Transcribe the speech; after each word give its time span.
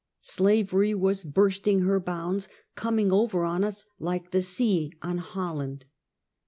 Slavery 0.23 0.95
was 0.95 1.23
bursting 1.23 1.81
her 1.81 1.99
bounds, 1.99 2.49
coming 2.73 3.11
over 3.11 3.43
on 3.45 3.63
us 3.63 3.85
like 3.99 4.31
the 4.31 4.41
sea 4.41 4.91
on 5.03 5.19
Holland. 5.19 5.85